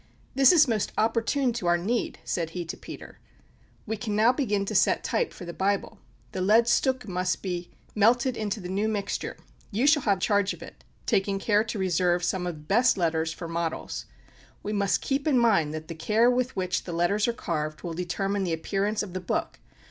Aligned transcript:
"This 0.33 0.51
is 0.51 0.67
most 0.67 0.91
opportune 0.97 1.53
to 1.53 1.67
our 1.67 1.77
need," 1.77 2.17
said 2.23 2.49
he 2.57 2.65
to 2.65 2.75
Peter; 2.75 3.19
"we 3.85 3.95
can 3.97 4.15
now 4.15 4.33
begin 4.33 4.65
to 4.65 4.73
set 4.73 5.03
type 5.03 5.31
for 5.31 5.45
the 5.45 5.53
Bible. 5.53 5.99
The 6.31 6.41
lead 6.41 6.67
stucke 6.67 7.07
must 7.07 7.43
be 7.43 7.69
melted 7.93 8.35
into 8.35 8.59
the 8.59 8.67
new 8.67 8.87
mixture; 8.87 9.37
you 9.69 9.85
shall 9.85 10.01
have 10.01 10.19
charge 10.19 10.55
of 10.55 10.63
it, 10.63 10.83
taking 11.05 11.37
care 11.37 11.63
to 11.65 11.77
reserve 11.77 12.23
some 12.23 12.47
of 12.47 12.55
the 12.55 12.61
best 12.63 12.97
letters 12.97 13.31
for 13.31 13.47
models. 13.47 14.05
We 14.63 14.73
must 14.73 15.01
keep 15.01 15.27
in 15.27 15.37
mind 15.37 15.71
that 15.75 15.87
the 15.87 15.93
care 15.93 16.31
with 16.31 16.55
which 16.55 16.85
the 16.85 16.93
letters 16.93 17.27
are 17.27 17.31
carved 17.31 17.83
will 17.83 17.93
determine 17.93 18.43
the 18.43 18.53
appearance 18.53 19.03
of 19.03 19.13
the 19.13 19.21
book. 19.21 19.59